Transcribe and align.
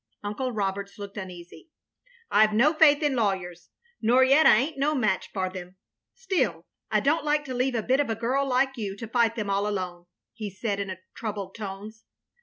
"Uncle 0.23 0.51
Roberts 0.51 0.97
looked 0.97 1.15
uneasy. 1.15 1.69
"I 2.31 2.47
Ve 2.47 2.55
no 2.55 2.73
faith 2.73 3.03
in 3.03 3.15
lawyers; 3.15 3.69
nor 4.01 4.23
yet 4.23 4.47
I 4.47 4.55
ain't 4.57 4.79
no 4.79 4.95
match 4.95 5.29
for 5.31 5.47
them. 5.47 5.75
Still— 6.15 6.65
I 6.91 6.99
don't 7.01 7.23
like 7.23 7.45
to 7.45 7.53
leave 7.53 7.75
a 7.75 7.83
bit 7.83 7.99
of 7.99 8.09
a 8.09 8.15
girl 8.15 8.47
like 8.47 8.77
you, 8.77 8.97
to 8.97 9.07
fight 9.07 9.35
them 9.35 9.51
all 9.51 9.67
alone," 9.67 10.07
he 10.33 10.49
said, 10.49 10.79
in 10.79 10.97
troubled 11.13 11.53
tones. 11.53 12.03